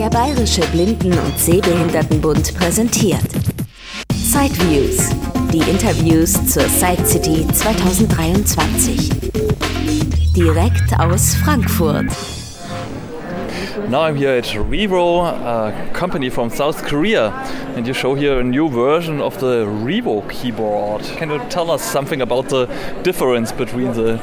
[0.00, 3.20] Der Bayerische Blinden- und Sehbehindertenbund präsentiert
[4.14, 5.10] Sideviews,
[5.52, 9.10] die Interviews zur Side City 2023.
[10.34, 12.06] Direkt aus Frankfurt.
[13.90, 17.30] Now I'm here at Revo, a company from South Korea,
[17.76, 21.02] and you show here a new version of the Revo keyboard.
[21.18, 22.66] Can you tell us something about the
[23.02, 24.18] difference between the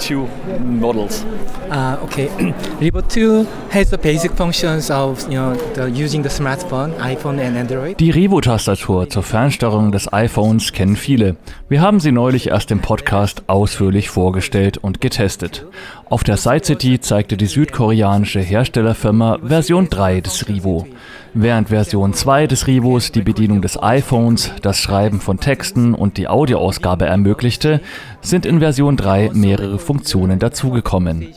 [0.00, 0.26] two
[0.64, 1.24] models?
[1.70, 2.28] Uh, okay,
[2.80, 7.56] Revo 2 has the basic functions of you know the, using the smartphone, iPhone and
[7.56, 8.00] Android.
[8.00, 11.36] Die Revo-Tastatur zur Fernsteuerung des iPhones kennen viele.
[11.68, 15.66] Wir haben sie neulich erst im Podcast ausführlich vorgestellt und getestet.
[16.10, 20.88] Auf der Side City zeigte die südkoreanische Herstellerfirma Version 3 des Revo.
[21.34, 26.26] Während Version 2 des Rivos die Bedienung des iPhones, das Schreiben von Texten und die
[26.26, 27.80] Audioausgabe ermöglichte,
[28.22, 31.28] sind in Version 3 mehrere Funktionen dazugekommen.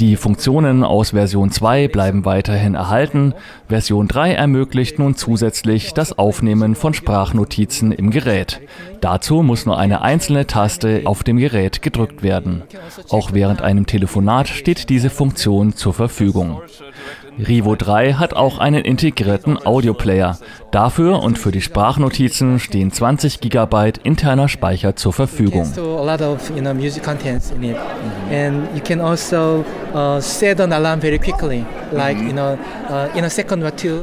[0.00, 3.34] Die Funktionen aus Version 2 bleiben weiterhin erhalten.
[3.68, 8.62] Version 3 ermöglicht nun zusätzlich das Aufnehmen von Sprachnotizen im Gerät.
[9.02, 12.62] Dazu muss nur eine einzelne Taste auf dem Gerät gedrückt werden.
[13.10, 16.62] Auch während einem Telefonat steht diese Funktion zur Verfügung.
[17.38, 20.38] Rivo 3 hat auch einen integrierten Audioplayer.
[20.70, 25.66] Dafür und für die Sprachnotizen stehen 20 GB interner Speicher zur Verfügung.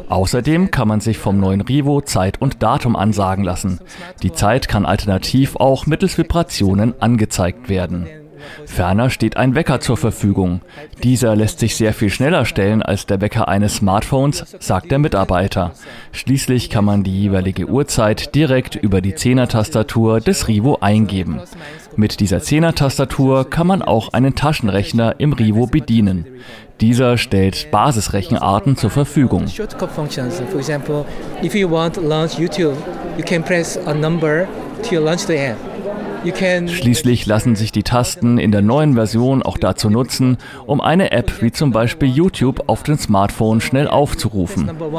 [0.09, 3.79] Außerdem kann man sich vom neuen Rivo Zeit und Datum ansagen lassen.
[4.23, 8.07] Die Zeit kann alternativ auch mittels Vibrationen angezeigt werden.
[8.65, 10.61] Ferner steht ein Wecker zur Verfügung.
[11.03, 15.73] Dieser lässt sich sehr viel schneller stellen als der Wecker eines Smartphones, sagt der Mitarbeiter.
[16.11, 21.39] Schließlich kann man die jeweilige Uhrzeit direkt über die Zehner-Tastatur des Rivo eingeben.
[21.95, 26.25] Mit dieser Zehner-Tastatur kann man auch einen Taschenrechner im Rivo bedienen.
[26.79, 29.45] Dieser stellt Basisrechenarten zur Verfügung.
[34.83, 35.66] To launch the app.
[36.27, 40.81] You can Schließlich lassen sich die Tasten in der neuen Version auch dazu nutzen, um
[40.81, 44.65] eine App wie zum Beispiel YouTube auf dem Smartphone schnell aufzurufen.
[44.65, 44.91] number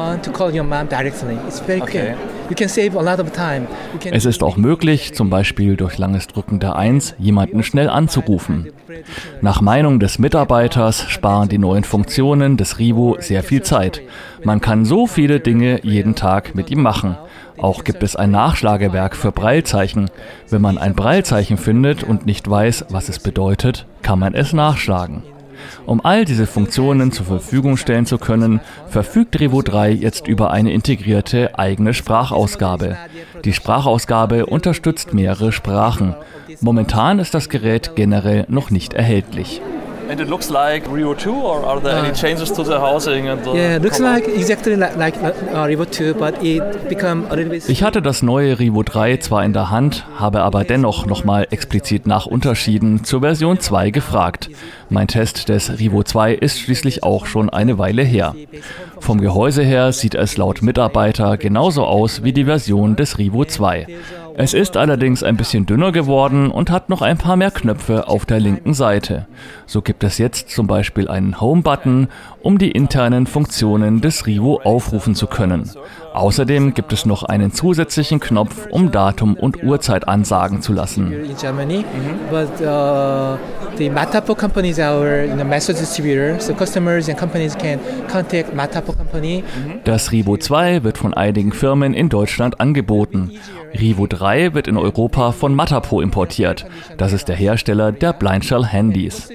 [4.11, 8.69] Es ist auch möglich, zum Beispiel durch langes Drücken der 1 jemanden schnell anzurufen.
[9.41, 14.03] Nach Meinung des Mitarbeiters sparen die neuen Funktionen des Rivo sehr viel Zeit.
[14.45, 17.17] Man kann so viele Dinge jeden Tag mit ihm machen.
[17.59, 20.11] Auch gibt es ein Nachschlagewerk für Breilzeichen.
[20.49, 25.23] Wenn man ein Breilzeichen findet und nicht weiß, was es bedeutet, kann man es nachschlagen.
[25.87, 30.73] Um all diese Funktionen zur Verfügung stellen zu können, verfügt Revo 3 jetzt über eine
[30.73, 32.97] integrierte eigene Sprachausgabe.
[33.45, 36.15] Die Sprachausgabe unterstützt mehrere Sprachen.
[36.61, 39.61] Momentan ist das Gerät generell noch nicht erhältlich.
[40.11, 43.45] And it looks like Rio 2, or are there any changes to the housing and
[43.45, 44.15] the Yeah, it looks color?
[44.15, 47.69] like exactly like, like uh, Revo 2, but it become a little bit.
[47.69, 52.07] Ich hatte das neue Rivo 3 zwar in der Hand, habe aber dennoch nochmal explizit
[52.07, 54.49] nach Unterschieden zur Version 2 gefragt.
[54.91, 58.35] Mein Test des Rivo 2 ist schließlich auch schon eine Weile her.
[59.01, 63.87] Vom Gehäuse her sieht es laut Mitarbeiter genauso aus wie die Version des Rivo 2.
[64.41, 68.25] Es ist allerdings ein bisschen dünner geworden und hat noch ein paar mehr Knöpfe auf
[68.25, 69.27] der linken Seite.
[69.67, 72.07] So gibt es jetzt zum Beispiel einen Home-Button,
[72.41, 75.69] um die internen Funktionen des Rivo aufrufen zu können.
[76.15, 81.13] Außerdem gibt es noch einen zusätzlichen Knopf, um Datum und Uhrzeit ansagen zu lassen.
[84.69, 89.43] in Is our you know, master distributor, so customers and companies can contact Matapo company.
[89.83, 93.33] Das Rivo 2 wird von einigen Firmen in Deutschland angeboten.
[93.75, 96.65] Rivo 3 wird in Europa von Matapo importiert.
[96.97, 99.29] Das ist der Hersteller der Blindshell Handys.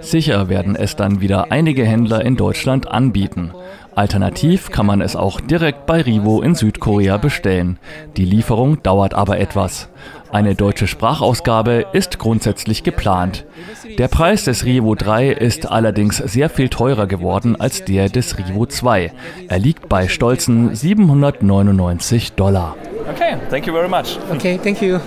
[0.00, 3.52] Sicher werden es dann wieder einige Händler in Deutschland anbieten.
[3.94, 7.78] Alternativ kann man es auch direkt bei Rivo in Südkorea bestellen.
[8.16, 9.88] Die Lieferung dauert aber etwas.
[10.30, 13.46] Eine deutsche Sprachausgabe ist grundsätzlich geplant.
[13.96, 18.66] Der Preis des Rivo 3 ist allerdings sehr viel teurer geworden als der des Rivo
[18.66, 19.12] 2.
[19.48, 22.76] Er liegt bei stolzen 799 Dollar.
[23.08, 24.18] Okay, thank you very much.
[24.30, 24.98] Okay, thank you.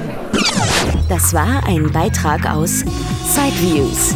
[1.09, 2.85] Das war ein Beitrag aus
[3.25, 4.15] Sideviews,